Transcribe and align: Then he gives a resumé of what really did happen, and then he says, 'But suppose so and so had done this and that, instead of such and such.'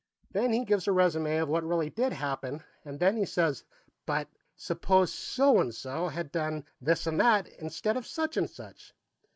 Then 0.31 0.51
he 0.51 0.65
gives 0.65 0.87
a 0.87 0.89
resumé 0.89 1.39
of 1.43 1.47
what 1.47 1.63
really 1.63 1.91
did 1.91 2.11
happen, 2.11 2.63
and 2.83 2.99
then 2.99 3.15
he 3.17 3.25
says, 3.27 3.63
'But 4.07 4.27
suppose 4.57 5.13
so 5.13 5.59
and 5.59 5.75
so 5.75 6.07
had 6.07 6.31
done 6.31 6.65
this 6.81 7.05
and 7.05 7.19
that, 7.21 7.47
instead 7.47 7.95
of 7.97 8.07
such 8.07 8.35
and 8.35 8.49
such.' 8.49 8.95